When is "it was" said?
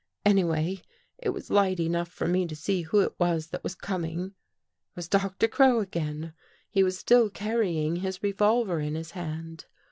1.19-1.51, 3.01-3.49, 4.31-5.07